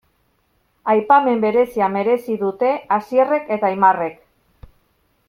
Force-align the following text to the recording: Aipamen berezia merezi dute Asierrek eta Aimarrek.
Aipamen 0.93 1.43
berezia 1.43 1.89
merezi 1.97 2.39
dute 2.45 2.73
Asierrek 2.99 3.55
eta 3.59 3.71
Aimarrek. 3.73 4.21